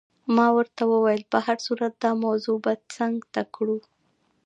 ما 0.35 0.47
ورته 0.57 0.83
وویل: 0.91 1.21
په 1.31 1.37
هر 1.45 1.57
صورت 1.65 1.93
دا 2.03 2.11
موضوع 2.25 2.57
به 2.65 2.73
څنګ 2.95 3.15
ته 3.33 3.41
کړو. 3.55 3.77